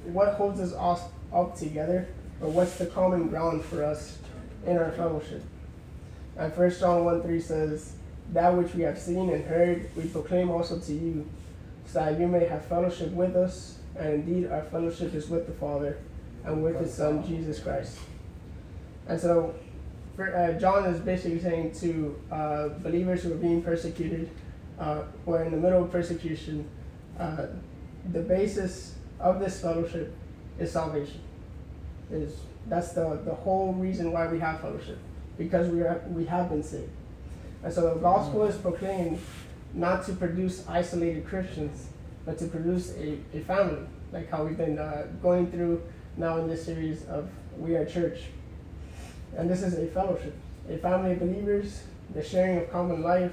what 0.05 0.29
holds 0.33 0.59
us 0.59 0.73
all 0.73 1.11
up 1.31 1.55
together, 1.55 2.07
or 2.41 2.49
what's 2.49 2.79
the 2.79 2.87
common 2.87 3.27
ground 3.27 3.63
for 3.63 3.83
us 3.83 4.17
in 4.65 4.75
our 4.75 4.91
fellowship? 4.93 5.43
And 6.35 6.51
First 6.51 6.79
John 6.79 7.05
1 7.05 7.21
3 7.21 7.39
says, 7.39 7.93
That 8.31 8.57
which 8.57 8.73
we 8.73 8.81
have 8.81 8.97
seen 8.97 9.29
and 9.29 9.45
heard, 9.45 9.87
we 9.95 10.05
proclaim 10.05 10.49
also 10.49 10.79
to 10.79 10.93
you, 10.93 11.29
so 11.85 11.99
that 11.99 12.19
you 12.19 12.25
may 12.25 12.45
have 12.45 12.65
fellowship 12.65 13.11
with 13.11 13.35
us, 13.35 13.77
and 13.95 14.13
indeed 14.27 14.49
our 14.49 14.63
fellowship 14.63 15.13
is 15.13 15.29
with 15.29 15.45
the 15.45 15.53
Father 15.53 15.99
and 16.45 16.63
with 16.63 16.79
His 16.79 16.91
Son, 16.91 17.23
Jesus 17.23 17.59
Christ. 17.59 17.99
And 19.07 19.21
so, 19.21 19.53
for, 20.15 20.35
uh, 20.35 20.53
John 20.59 20.85
is 20.85 20.99
basically 20.99 21.39
saying 21.39 21.73
to 21.81 22.19
uh, 22.31 22.69
believers 22.79 23.21
who 23.21 23.33
are 23.33 23.37
being 23.37 23.61
persecuted, 23.61 24.31
uh, 24.79 25.03
or 25.27 25.43
in 25.43 25.51
the 25.51 25.57
middle 25.57 25.83
of 25.83 25.91
persecution, 25.91 26.67
uh, 27.19 27.45
the 28.11 28.21
basis 28.21 28.95
of 29.19 29.39
this 29.39 29.61
fellowship 29.61 30.13
is 30.59 30.71
salvation. 30.71 31.21
Is 32.11 32.35
that's 32.67 32.93
the, 32.93 33.19
the 33.25 33.33
whole 33.33 33.73
reason 33.73 34.11
why 34.11 34.27
we 34.27 34.39
have 34.39 34.61
fellowship, 34.61 34.97
because 35.37 35.67
we 35.69 35.81
are 35.81 36.01
we 36.09 36.25
have 36.25 36.49
been 36.49 36.63
saved. 36.63 36.91
And 37.63 37.73
so 37.73 37.93
the 37.93 37.99
gospel 37.99 38.43
is 38.43 38.57
proclaimed 38.57 39.19
not 39.73 40.05
to 40.05 40.13
produce 40.13 40.67
isolated 40.67 41.25
Christians, 41.25 41.87
but 42.25 42.37
to 42.39 42.47
produce 42.47 42.91
a, 42.97 43.17
a 43.33 43.41
family, 43.41 43.85
like 44.11 44.29
how 44.29 44.43
we've 44.45 44.57
been 44.57 44.77
uh, 44.77 45.07
going 45.21 45.49
through 45.49 45.81
now 46.17 46.37
in 46.37 46.47
this 46.47 46.65
series 46.65 47.05
of 47.05 47.29
We 47.57 47.75
Are 47.75 47.85
Church. 47.85 48.19
And 49.35 49.49
this 49.49 49.63
is 49.63 49.79
a 49.79 49.87
fellowship, 49.87 50.35
a 50.69 50.77
family 50.77 51.13
of 51.13 51.19
believers, 51.19 51.83
the 52.13 52.23
sharing 52.23 52.57
of 52.59 52.71
common 52.71 53.01
life, 53.01 53.31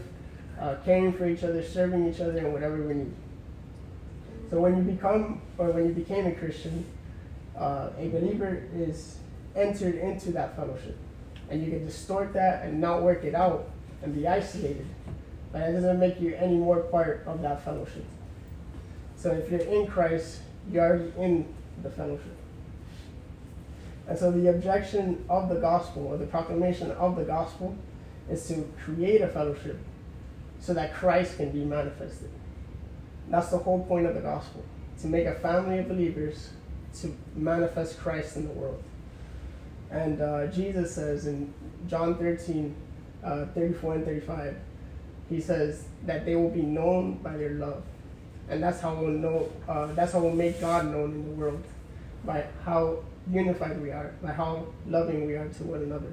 uh, 0.59 0.77
caring 0.85 1.13
for 1.13 1.29
each 1.29 1.45
other, 1.45 1.63
serving 1.63 2.09
each 2.09 2.21
other, 2.21 2.39
and 2.39 2.53
whatever 2.53 2.83
we 2.83 2.95
need. 2.95 3.13
So 4.50 4.61
when 4.61 4.76
you 4.76 4.83
become, 4.83 5.40
or 5.59 5.71
when 5.71 5.87
you 5.87 5.92
became 5.92 6.26
a 6.26 6.33
Christian, 6.33 6.85
uh, 7.57 7.90
a 7.97 8.09
believer 8.09 8.62
is 8.75 9.19
entered 9.54 9.95
into 9.95 10.33
that 10.33 10.57
fellowship. 10.57 10.97
And 11.49 11.64
you 11.64 11.71
can 11.71 11.85
distort 11.87 12.33
that 12.35 12.64
and 12.64 12.80
not 12.80 13.02
work 13.02 13.25
it 13.25 13.35
out 13.35 13.71
and 14.02 14.14
be 14.14 14.26
isolated. 14.26 14.87
But 15.52 15.62
it 15.62 15.73
doesn't 15.73 15.99
make 15.99 16.21
you 16.21 16.35
any 16.35 16.57
more 16.57 16.80
part 16.80 17.25
of 17.26 17.42
that 17.42 17.64
fellowship. 17.64 18.04
So 19.16 19.30
if 19.33 19.50
you're 19.50 19.61
in 19.61 19.87
Christ, 19.87 20.40
you're 20.71 20.85
already 20.85 21.12
in 21.19 21.47
the 21.83 21.90
fellowship. 21.90 22.37
And 24.09 24.19
so 24.19 24.33
the 24.33 24.49
objection 24.49 25.25
of 25.28 25.49
the 25.49 25.57
gospel, 25.57 26.07
or 26.09 26.16
the 26.16 26.26
proclamation 26.26 26.90
of 26.92 27.16
the 27.16 27.25
gospel, 27.25 27.76
is 28.28 28.47
to 28.49 28.69
create 28.85 29.21
a 29.21 29.28
fellowship 29.28 29.78
so 30.59 30.75
that 30.75 30.95
Christ 30.95 31.37
can 31.37 31.50
be 31.50 31.64
manifested. 31.64 32.30
That's 33.31 33.49
the 33.49 33.59
whole 33.59 33.85
point 33.85 34.07
of 34.07 34.15
the 34.15 34.21
gospel 34.21 34.65
to 35.01 35.07
make 35.07 35.27
a 35.27 35.35
family 35.37 35.79
of 35.79 35.89
believers 35.89 36.51
to 37.01 37.17
manifest 37.35 37.99
Christ 37.99 38.37
in 38.37 38.49
the 38.49 38.53
world. 38.53 38.83
And 39.91 40.21
uh, 40.21 40.47
Jesus 40.49 40.95
says 40.95 41.27
in 41.27 41.55
John 41.89 42.17
13, 42.17 42.75
uh, 43.25 43.47
34 43.55 43.95
and 43.95 44.05
35, 44.05 44.57
he 45.29 45.41
says 45.41 45.85
that 46.05 46.27
they 46.27 46.35
will 46.35 46.51
be 46.51 46.63
known 46.63 47.19
by 47.19 47.37
their 47.37 47.51
love. 47.51 47.83
And 48.49 48.63
that's 48.63 48.81
how 48.81 48.95
we'll 48.95 49.11
know, 49.11 49.51
uh, 49.69 49.87
that's 49.93 50.13
how 50.13 50.21
we'll 50.21 50.35
make 50.35 50.61
God 50.61 50.87
known 50.87 51.13
in 51.13 51.25
the 51.25 51.35
world, 51.35 51.63
by 52.25 52.45
how 52.65 52.99
unified 53.31 53.81
we 53.81 53.91
are, 53.91 54.13
by 54.21 54.33
how 54.33 54.67
loving 54.89 55.25
we 55.25 55.35
are 55.35 55.49
to 55.49 55.65
one 55.65 55.83
another. 55.83 56.13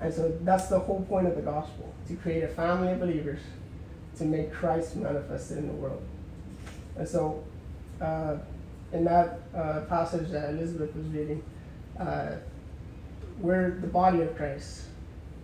And 0.00 0.14
so 0.14 0.38
that's 0.42 0.68
the 0.68 0.78
whole 0.78 1.02
point 1.02 1.26
of 1.26 1.34
the 1.34 1.42
gospel 1.42 1.92
to 2.06 2.14
create 2.14 2.44
a 2.44 2.48
family 2.48 2.92
of 2.92 3.00
believers 3.00 3.40
to 4.18 4.24
make 4.24 4.52
Christ 4.52 4.96
manifested 4.96 5.58
in 5.58 5.68
the 5.68 5.74
world. 5.74 6.02
And 6.96 7.08
so, 7.08 7.44
uh, 8.00 8.36
in 8.92 9.04
that 9.04 9.40
uh, 9.54 9.80
passage 9.88 10.30
that 10.30 10.50
Elizabeth 10.50 10.94
was 10.94 11.06
reading, 11.06 11.42
uh, 11.98 12.32
we're 13.38 13.72
the 13.80 13.86
body 13.86 14.20
of 14.22 14.36
Christ, 14.36 14.84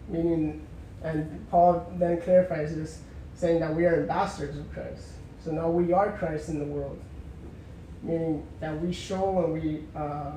meaning, 0.08 0.66
and 1.02 1.46
Paul 1.50 1.86
then 1.96 2.20
clarifies 2.20 2.74
this, 2.74 3.00
saying 3.34 3.60
that 3.60 3.74
we 3.74 3.84
are 3.84 4.00
ambassadors 4.00 4.56
of 4.56 4.72
Christ. 4.72 5.08
So 5.44 5.52
now 5.52 5.70
we 5.70 5.92
are 5.92 6.12
Christ 6.12 6.48
in 6.48 6.58
the 6.58 6.64
world, 6.64 6.98
meaning 8.02 8.46
that 8.60 8.80
we 8.80 8.92
show 8.92 9.44
and 9.44 9.52
we 9.52 9.84
uh, 9.94 10.32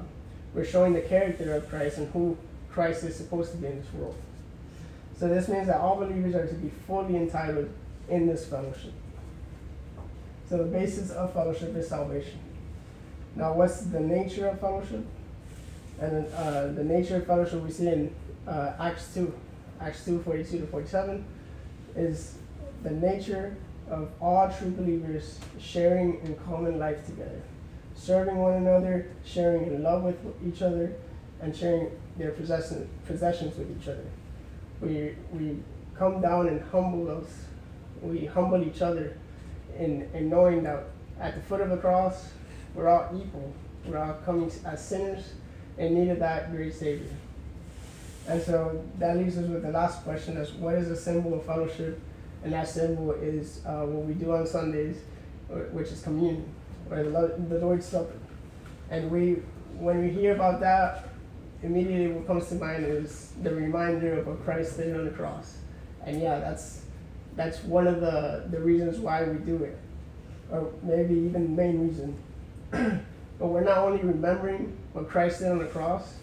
we're 0.54 0.66
showing 0.66 0.94
the 0.94 1.02
character 1.02 1.54
of 1.54 1.70
Christ 1.70 1.98
and 1.98 2.12
who 2.12 2.38
Christ 2.72 3.04
is 3.04 3.16
supposed 3.16 3.52
to 3.52 3.58
be 3.58 3.68
in 3.68 3.80
this 3.80 3.94
world. 3.94 4.16
So 5.18 5.28
this 5.28 5.48
means 5.48 5.68
that 5.68 5.78
all 5.78 5.96
believers 5.96 6.36
are 6.36 6.48
to 6.48 6.54
be 6.56 6.70
fully 6.86 7.16
entitled 7.16 7.70
in 8.10 8.28
this 8.28 8.46
fellowship. 8.46 8.94
So 10.50 10.58
the 10.58 10.64
basis 10.66 11.12
of 11.12 11.34
fellowship 11.34 11.76
is 11.76 11.90
salvation. 11.90 12.40
Now, 13.36 13.54
what's 13.54 13.82
the 13.82 14.00
nature 14.00 14.48
of 14.48 14.60
fellowship? 14.60 15.06
And 16.00 16.28
uh, 16.34 16.68
the 16.68 16.84
nature 16.84 17.18
of 17.18 17.28
fellowship 17.28 17.62
we 17.62 17.72
see 17.72 17.88
in 17.88 18.16
uh, 18.48 18.74
Acts 18.80 19.14
2, 19.14 19.34
Acts 19.82 20.06
2, 20.06 20.22
42 20.22 20.60
to 20.60 20.68
47, 20.68 21.26
is 21.96 22.36
the 22.84 22.92
nature 22.92 23.58
of 23.90 24.10
all 24.22 24.52
true 24.52 24.72
believers 24.72 25.40
sharing 25.60 26.20
in 26.22 26.36
common 26.46 26.80
life 26.80 27.06
together, 27.06 27.42
serving 27.96 28.38
one 28.38 28.54
another, 28.54 29.08
sharing 29.26 29.68
in 29.68 29.84
love 29.84 30.04
with 30.04 30.18
each 30.46 30.62
other, 30.62 30.94
and 31.42 31.56
sharing 31.56 31.92
their 32.18 32.32
possession, 32.32 32.90
possessions 33.06 33.58
with 33.58 33.70
each 33.80 33.88
other. 33.88 34.06
We, 34.82 35.16
we 35.32 35.58
come 35.96 36.22
down 36.22 36.48
and 36.48 36.62
humble 36.72 37.10
us 37.12 37.47
we 38.02 38.26
humble 38.26 38.64
each 38.64 38.82
other 38.82 39.18
in, 39.78 40.10
in 40.14 40.30
knowing 40.30 40.64
that 40.64 40.86
at 41.20 41.36
the 41.36 41.42
foot 41.42 41.62
of 41.62 41.70
the 41.70 41.78
cross, 41.78 42.30
we're 42.74 42.88
all 42.88 43.10
equal. 43.16 43.54
We're 43.86 43.98
all 43.98 44.14
coming 44.26 44.52
as 44.66 44.86
sinners 44.86 45.34
in 45.78 45.94
need 45.94 46.10
of 46.10 46.20
that 46.20 46.52
great 46.52 46.74
Savior. 46.74 47.08
And 48.28 48.42
so 48.42 48.84
that 49.00 49.18
leaves 49.18 49.38
us 49.38 49.48
with 49.48 49.64
the 49.64 49.72
last 49.72 50.04
question 50.04 50.38
is 50.38 50.52
what 50.54 50.76
is 50.76 50.90
a 50.90 50.96
symbol 50.96 51.34
of 51.34 51.46
fellowship? 51.46 52.00
And 52.44 52.54
that 52.54 52.68
symbol 52.68 53.12
is 53.12 53.62
uh, 53.66 53.86
what 53.86 54.06
we 54.06 54.14
do 54.14 54.32
on 54.32 54.46
Sundays, 54.46 54.98
which 55.72 55.88
is 55.88 56.02
communion, 56.02 56.46
or 56.92 57.04
the, 57.04 57.60
Lord's 57.60 57.86
Supper. 57.86 58.14
And 58.90 59.10
we, 59.10 59.42
when 59.78 60.04
we 60.04 60.10
hear 60.10 60.36
about 60.36 60.60
that, 60.60 61.10
immediately 61.64 62.10
what 62.10 62.28
comes 62.28 62.48
to 62.50 62.56
mind 62.56 62.86
is 62.86 63.34
the 63.42 63.54
reminder 63.54 64.20
of 64.20 64.28
what 64.28 64.44
Christ 64.44 64.78
did 64.78 64.96
on 64.96 65.06
the 65.06 65.12
cross. 65.12 65.58
And 66.06 66.22
yeah, 66.22 66.40
that's 66.40 66.82
that's 67.38 67.64
one 67.64 67.88
of 67.88 68.02
the, 68.02 68.46
the 68.50 68.60
reasons 68.60 68.98
why 68.98 69.24
we 69.24 69.38
do 69.38 69.64
it. 69.64 69.78
Or 70.52 70.74
maybe 70.82 71.14
even 71.14 71.44
the 71.44 71.62
main 71.62 71.88
reason. 71.88 72.18
but 73.40 73.48
we're 73.48 73.64
not 73.64 73.78
only 73.78 74.02
remembering 74.02 74.76
what 74.94 75.08
Christ 75.08 75.40
did 75.40 75.52
on 75.52 75.60
the 75.60 75.66
cross, 75.66 76.16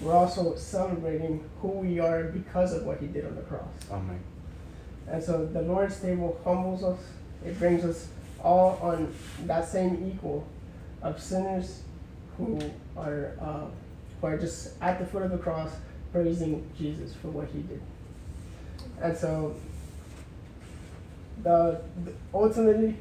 we're 0.00 0.12
also 0.12 0.56
celebrating 0.56 1.48
who 1.60 1.68
we 1.68 2.00
are 2.00 2.24
because 2.24 2.72
of 2.74 2.84
what 2.84 3.00
he 3.00 3.06
did 3.06 3.24
on 3.24 3.36
the 3.36 3.42
cross. 3.42 3.68
Amen. 3.90 4.20
And 5.08 5.22
so 5.22 5.46
the 5.46 5.62
Lord's 5.62 5.98
table 6.00 6.40
humbles 6.44 6.82
us. 6.82 6.98
It 7.46 7.58
brings 7.58 7.84
us 7.84 8.08
all 8.42 8.78
on 8.82 9.14
that 9.46 9.66
same 9.66 10.12
equal 10.12 10.46
of 11.02 11.22
sinners 11.22 11.82
who 12.36 12.58
are 12.96 13.32
uh, 13.40 13.66
who 14.20 14.26
are 14.26 14.36
just 14.36 14.74
at 14.80 14.98
the 14.98 15.06
foot 15.06 15.22
of 15.22 15.30
the 15.30 15.38
cross 15.38 15.70
praising 16.12 16.68
Jesus 16.76 17.14
for 17.14 17.28
what 17.28 17.48
he 17.48 17.60
did. 17.62 17.80
And 19.00 19.16
so 19.16 19.54
the, 21.42 21.80
ultimately 22.34 22.96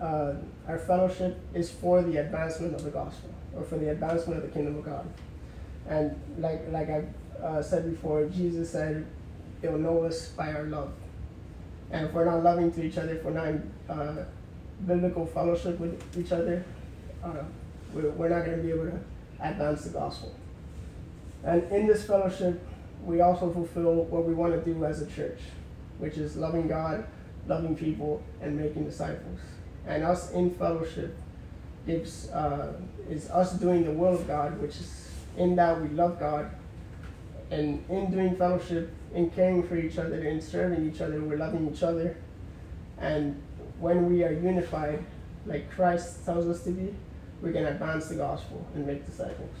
uh, 0.00 0.34
our 0.66 0.78
fellowship 0.78 1.38
is 1.54 1.70
for 1.70 2.02
the 2.02 2.18
advancement 2.18 2.74
of 2.74 2.84
the 2.84 2.90
gospel 2.90 3.30
or 3.54 3.62
for 3.64 3.76
the 3.76 3.90
advancement 3.90 4.42
of 4.42 4.48
the 4.48 4.52
kingdom 4.52 4.78
of 4.78 4.84
God. 4.84 5.06
And 5.88 6.18
like 6.38 6.62
like 6.70 6.88
I 6.88 7.04
uh, 7.42 7.62
said 7.62 7.90
before, 7.90 8.26
Jesus 8.26 8.70
said, 8.70 9.06
"They'll 9.60 9.78
know 9.78 10.04
us 10.04 10.28
by 10.28 10.52
our 10.52 10.64
love." 10.64 10.92
And 11.90 12.06
if 12.06 12.12
we're 12.12 12.24
not 12.24 12.42
loving 12.44 12.70
to 12.72 12.84
each 12.84 12.98
other, 12.98 13.14
if 13.14 13.24
we're 13.24 13.32
not 13.32 13.48
in 13.48 13.72
uh, 13.88 14.24
biblical 14.86 15.26
fellowship 15.26 15.78
with 15.80 16.00
each 16.16 16.30
other, 16.30 16.64
uh, 17.24 17.42
we're, 17.92 18.10
we're 18.10 18.28
not 18.28 18.44
going 18.44 18.58
to 18.58 18.62
be 18.62 18.70
able 18.70 18.86
to 18.86 19.00
advance 19.40 19.84
the 19.84 19.90
gospel. 19.90 20.32
And 21.42 21.62
in 21.72 21.86
this 21.86 22.06
fellowship, 22.06 22.62
we 23.04 23.20
also 23.20 23.52
fulfill 23.52 24.04
what 24.04 24.24
we 24.24 24.34
want 24.34 24.52
to 24.52 24.72
do 24.72 24.84
as 24.84 25.02
a 25.02 25.06
church, 25.06 25.40
which 25.98 26.16
is 26.16 26.36
loving 26.36 26.68
God, 26.68 27.04
loving 27.46 27.76
people, 27.76 28.22
and 28.40 28.58
making 28.58 28.84
disciples. 28.84 29.40
And 29.86 30.02
us 30.04 30.32
in 30.32 30.50
fellowship 30.54 31.16
gives 31.86 32.28
uh, 32.30 32.74
is 33.08 33.30
us 33.30 33.52
doing 33.52 33.84
the 33.84 33.92
will 33.92 34.14
of 34.14 34.26
God, 34.26 34.60
which 34.60 34.76
is 34.76 35.08
in 35.36 35.56
that 35.56 35.80
we 35.80 35.88
love 35.88 36.18
God, 36.20 36.50
and 37.50 37.84
in 37.88 38.10
doing 38.10 38.36
fellowship, 38.36 38.90
in 39.14 39.30
caring 39.30 39.66
for 39.66 39.76
each 39.76 39.98
other, 39.98 40.22
in 40.22 40.40
serving 40.40 40.88
each 40.88 41.00
other, 41.00 41.20
we're 41.20 41.36
loving 41.36 41.70
each 41.72 41.82
other. 41.82 42.16
And 42.98 43.40
when 43.78 44.10
we 44.10 44.22
are 44.24 44.32
unified, 44.32 45.04
like 45.46 45.70
Christ 45.70 46.24
tells 46.24 46.46
us 46.46 46.62
to 46.64 46.70
be, 46.70 46.94
we 47.42 47.52
can 47.52 47.66
advance 47.66 48.08
the 48.08 48.16
gospel 48.16 48.66
and 48.74 48.86
make 48.86 49.06
disciples. 49.06 49.54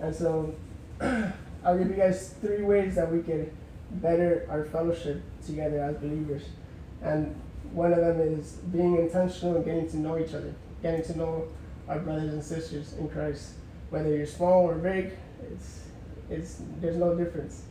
And 0.00 0.14
so 0.14 0.54
I'll 1.00 1.78
give 1.78 1.88
you 1.88 1.96
guys 1.96 2.34
three 2.40 2.62
ways 2.62 2.94
that 2.96 3.12
we 3.12 3.22
can 3.22 3.50
better 3.90 4.46
our 4.50 4.64
fellowship 4.64 5.22
together 5.44 5.80
as 5.80 5.96
believers. 5.96 6.42
And 7.02 7.34
one 7.72 7.92
of 7.92 7.98
them 7.98 8.20
is 8.20 8.52
being 8.72 8.96
intentional 8.96 9.56
and 9.56 9.64
getting 9.64 9.88
to 9.90 9.96
know 9.98 10.18
each 10.18 10.34
other, 10.34 10.54
getting 10.82 11.02
to 11.04 11.18
know 11.18 11.48
our 11.88 11.98
brothers 11.98 12.32
and 12.32 12.42
sisters 12.42 12.94
in 12.94 13.08
Christ. 13.08 13.52
Whether 13.90 14.16
you're 14.16 14.26
small 14.26 14.68
or 14.68 14.74
big, 14.74 15.16
it's, 15.52 15.82
it's, 16.30 16.62
there's 16.80 16.96
no 16.96 17.14
difference. 17.14 17.62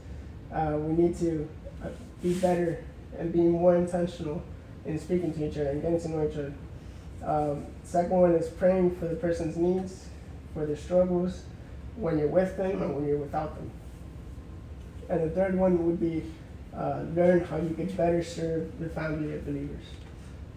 Uh, 0.54 0.78
we 0.78 1.04
need 1.04 1.18
to 1.20 1.48
uh, 1.84 1.88
be 2.22 2.34
better 2.36 2.84
and 3.18 3.34
be 3.34 3.42
more 3.42 3.76
intentional 3.76 4.42
in 4.86 5.00
speaking 5.00 5.34
to 5.34 5.48
each 5.48 5.58
other 5.58 5.72
and 5.72 5.82
getting 5.82 6.00
to 6.00 6.10
know 6.10 6.28
each 6.28 6.38
other. 6.38 6.54
Um, 7.24 7.66
second 7.84 8.12
one 8.12 8.32
is 8.34 8.48
praying 8.50 8.96
for 8.98 9.08
the 9.08 9.16
person's 9.16 9.58
needs, 9.58 10.06
for 10.54 10.66
their 10.66 10.76
struggles, 10.76 11.44
when 11.96 12.20
you're 12.20 12.28
with 12.28 12.56
them 12.58 12.82
and 12.82 12.96
when 12.96 13.08
you're 13.08 13.18
without 13.18 13.56
them. 13.56 13.72
And 15.10 15.24
the 15.24 15.30
third 15.30 15.56
one 15.56 15.86
would 15.86 16.00
be 16.00 16.24
uh, 16.78 17.04
learn 17.16 17.42
how 17.42 17.58
you 17.58 17.74
can 17.74 17.88
better 17.96 18.24
serve 18.24 18.80
the 18.80 18.90
family 18.90 19.34
of 19.34 19.46
believers. 19.46 19.86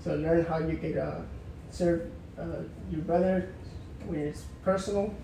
So 0.03 0.15
learn 0.15 0.45
how 0.45 0.59
you 0.59 0.77
can 0.77 0.99
uh, 0.99 1.23
serve 1.71 2.11
uh, 2.39 2.63
your 2.91 3.03
brother 3.03 3.53
when 4.07 4.21
it's 4.21 4.45
personal 4.63 5.15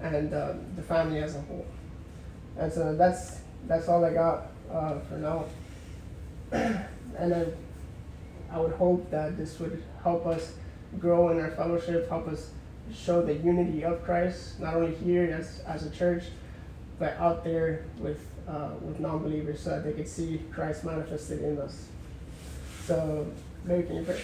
and 0.00 0.32
uh, 0.32 0.54
the 0.76 0.82
family 0.82 1.22
as 1.22 1.34
a 1.34 1.40
whole. 1.42 1.66
And 2.56 2.72
so 2.72 2.94
that's 2.96 3.40
that's 3.66 3.88
all 3.88 4.04
I 4.04 4.12
got 4.12 4.48
uh, 4.72 4.98
for 5.00 5.16
now. 5.16 5.44
and 7.18 7.34
I, 7.34 7.46
I 8.50 8.58
would 8.60 8.72
hope 8.72 9.10
that 9.10 9.36
this 9.36 9.58
would 9.60 9.82
help 10.02 10.26
us 10.26 10.54
grow 10.98 11.30
in 11.30 11.40
our 11.40 11.50
fellowship, 11.50 12.08
help 12.08 12.28
us 12.28 12.50
show 12.94 13.22
the 13.22 13.34
unity 13.34 13.84
of 13.84 14.02
Christ, 14.04 14.58
not 14.60 14.74
only 14.74 14.94
here 14.96 15.36
as, 15.38 15.60
as 15.66 15.84
a 15.84 15.90
church, 15.90 16.24
but 16.98 17.16
out 17.18 17.44
there 17.44 17.84
with, 17.98 18.20
uh, 18.48 18.70
with 18.80 18.98
non 19.00 19.22
believers 19.22 19.60
so 19.60 19.70
that 19.70 19.84
they 19.84 19.92
could 19.92 20.08
see 20.08 20.40
Christ 20.52 20.84
manifested 20.84 21.42
in 21.42 21.58
us. 21.58 21.88
So, 22.84 23.26
maybe 23.64 23.82
can 23.84 23.96
you 23.96 24.04
pray? 24.04 24.22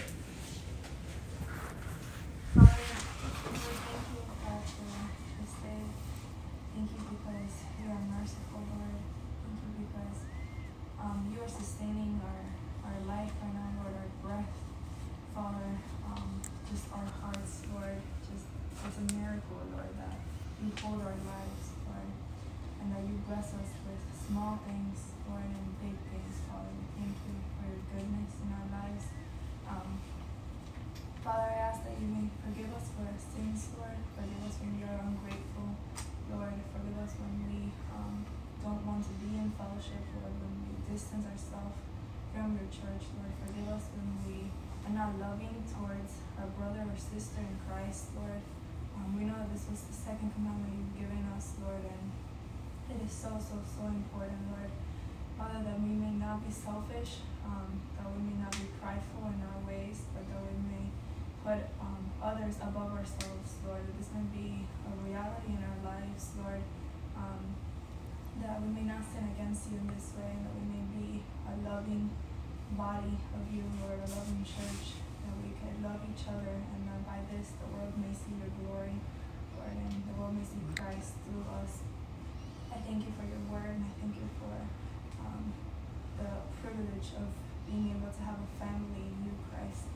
Father, 2.55 2.71
we 2.73 3.59
thank 3.61 4.07
you, 4.09 4.23
God, 4.41 4.63
for 4.65 4.89
this 5.41 5.55
day. 5.61 5.83
Thank 6.75 6.91
you 6.91 7.03
because 7.05 7.55
you 7.77 7.87
are 7.93 8.03
merciful, 8.17 8.65
Lord. 8.73 8.99
Thank 9.45 9.61
you 9.61 9.73
because 9.85 10.19
um, 11.03 11.29
you 11.29 11.43
are 11.45 11.49
sustaining 11.49 12.21
our, 12.25 12.89
our 12.89 12.99
life 13.05 13.33
right 13.45 13.55
now, 13.55 13.69
Lord, 13.85 13.95
our 13.95 14.11
breath, 14.25 14.55
Father, 15.35 15.77
um, 16.09 16.41
just 16.73 16.89
our 16.93 17.05
hearts, 17.21 17.61
Lord. 17.75 18.01
Just 18.25 18.49
it's 18.85 19.01
a 19.01 19.17
miracle, 19.17 19.65
Lord, 19.73 19.93
that 19.97 20.17
you 20.61 20.69
hold 20.81 21.01
our 21.01 21.17
lives, 21.25 21.67
Lord, 21.89 22.09
and 22.81 22.87
that 22.93 23.03
you 23.09 23.17
bless 23.29 23.57
us 23.57 23.73
with 23.85 24.01
small 24.29 24.61
things, 24.69 25.17
Lord, 25.25 25.45
and 25.45 25.69
big 25.81 25.97
things, 26.13 26.37
Father. 26.47 26.69
We 26.69 26.85
thank 26.97 27.17
you 27.17 27.37
for 27.57 27.65
your 27.65 27.81
goodness 27.91 28.33
in 28.45 28.49
our 28.53 28.69
lives. 28.71 29.05
Um, 29.67 29.99
Father, 31.25 31.49
I 31.49 31.73
ask 31.73 31.81
that 31.89 31.97
you 31.97 32.09
may 32.13 32.29
forgive 32.45 32.71
us 32.77 32.93
for 32.93 33.09
our 33.09 33.17
sins, 33.19 33.73
Lord. 33.81 33.97
Forgive 34.13 34.43
us 34.45 34.57
when 34.61 34.77
we 34.77 34.85
are 34.85 35.01
ungrateful, 35.01 35.69
Lord. 36.29 36.57
Forgive 36.77 36.99
us 37.01 37.13
when 37.17 37.35
we 37.49 37.61
um, 37.89 38.23
don't 38.61 38.85
want 38.85 39.01
to 39.09 39.15
be 39.21 39.33
in 39.41 39.49
fellowship, 39.57 40.05
Lord, 40.21 40.37
when 40.39 40.55
we 40.61 40.73
distance 41.15 41.31
ourselves 41.31 41.79
from 42.35 42.59
your 42.59 42.67
church, 42.75 43.07
Lord. 43.15 43.31
Forgive 43.47 43.71
us 43.71 43.87
when 43.95 44.11
we 44.27 44.51
are 44.83 44.95
not 44.95 45.15
loving 45.23 45.63
towards 45.71 46.19
our 46.35 46.51
brother 46.59 46.83
or 46.91 46.99
sister 46.99 47.39
in 47.39 47.55
Christ, 47.71 48.11
Lord. 48.19 48.43
Um, 48.99 49.15
we 49.15 49.31
know 49.31 49.39
that 49.39 49.51
this 49.55 49.67
was 49.71 49.87
the 49.87 49.95
second 49.95 50.35
commandment 50.35 50.75
you've 50.75 51.07
given 51.07 51.23
us, 51.39 51.55
Lord, 51.63 51.87
and 51.87 52.11
it 52.91 52.99
is 53.07 53.15
so, 53.15 53.39
so, 53.39 53.63
so 53.63 53.87
important, 53.87 54.43
Lord. 54.51 54.71
Father, 55.39 55.63
that 55.63 55.79
we 55.79 55.95
may 55.95 56.15
not 56.19 56.43
be 56.43 56.51
selfish, 56.51 57.23
um, 57.47 57.79
that 57.95 58.07
we 58.11 58.35
may 58.35 58.39
not 58.43 58.55
be 58.55 58.67
prideful 58.83 59.31
in 59.31 59.39
our 59.39 59.61
ways, 59.67 60.03
but 60.15 60.27
that 60.27 60.43
we 60.43 60.59
may 60.67 60.87
put 61.43 61.63
um, 61.79 62.11
others 62.23 62.59
above 62.59 62.91
ourselves, 62.91 63.55
Lord. 63.63 63.83
That 63.87 63.95
this 63.99 64.11
may 64.15 64.27
be 64.35 64.67
a 64.87 64.91
reality 65.07 65.59
in 65.59 65.63
our 65.63 65.79
lives, 65.95 66.35
Lord. 66.39 66.63
Um, 67.15 67.55
that 68.43 68.59
we 68.63 68.69
may 68.75 68.87
not 68.87 69.03
sin 69.07 69.31
against 69.31 69.71
you 69.71 69.79
in 69.79 69.87
this 69.95 70.11
way, 70.19 70.35
and 70.35 70.43
that 70.43 70.55
we 70.59 70.65
may 70.67 70.85
be 70.91 71.23
a 71.47 71.55
loving 71.63 72.11
body 72.75 73.15
of 73.37 73.43
you, 73.53 73.63
Lord, 73.79 74.03
a 74.03 74.09
loving 74.11 74.43
church, 74.43 74.99
that 75.23 75.35
we 75.39 75.55
could 75.55 75.79
love 75.85 76.03
each 76.11 76.27
other, 76.27 76.51
and 76.51 76.81
that 76.91 77.01
by 77.07 77.23
this 77.31 77.55
the 77.63 77.69
world 77.71 77.95
may 77.95 78.11
see 78.11 78.35
your 78.35 78.51
glory, 78.65 78.99
Lord, 79.55 79.77
and 79.79 80.03
the 80.11 80.15
world 80.19 80.35
may 80.35 80.43
see 80.43 80.59
Christ 80.75 81.15
through 81.23 81.47
us. 81.63 81.87
I 82.75 82.83
thank 82.83 83.07
you 83.07 83.13
for 83.15 83.23
your 83.23 83.43
word, 83.47 83.79
and 83.79 83.87
I 83.87 83.93
thank 84.03 84.19
you 84.19 84.29
for 84.43 84.55
um, 85.23 85.55
the 86.19 86.43
privilege 86.59 87.15
of 87.15 87.31
being 87.71 87.95
able 87.95 88.11
to 88.11 88.23
have 88.27 88.39
a 88.43 88.51
family 88.59 89.15
in 89.15 89.31
you, 89.31 89.35
Christ. 89.47 89.87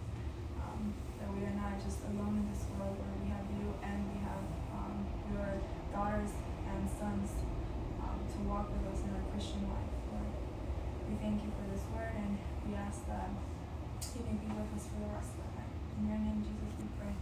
Um, 0.62 0.94
that 1.18 1.31
we 1.35 1.42
are 1.42 1.57
not 1.59 1.74
just 1.83 2.07
alone 2.07 2.38
in 2.38 2.46
this 2.55 2.62
world, 2.70 2.94
where 2.94 3.14
we 3.18 3.27
have 3.35 3.46
you 3.51 3.66
and 3.83 3.98
we 4.14 4.22
have 4.22 4.44
um, 4.70 5.03
your 5.35 5.59
daughters 5.90 6.31
and 6.70 6.87
sons 6.87 7.35
to 8.38 8.44
walk 8.46 8.70
with 8.70 8.87
us 8.94 9.03
in 9.03 9.11
our 9.11 9.27
Christian 9.35 9.66
life, 9.66 9.90
Lord. 10.14 10.31
We 11.11 11.18
thank 11.18 11.42
you 11.42 11.51
for 11.51 11.66
this 11.74 11.83
word, 11.90 12.14
and 12.14 12.38
we 12.62 12.79
ask 12.79 13.03
that 13.11 13.35
you 14.14 14.22
may 14.22 14.38
be 14.38 14.46
with 14.55 14.70
us 14.79 14.87
for 14.87 15.03
the 15.03 15.11
rest 15.11 15.35
of 15.35 15.42
the 15.42 15.51
night. 15.59 15.74
In 15.98 16.03
your 16.07 16.20
name, 16.22 16.38
Jesus, 16.46 16.70
we 16.79 16.87
pray. 16.94 17.14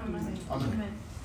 Amen. 0.00 0.32
Amen. 0.48 0.72
Amen. 0.72 1.09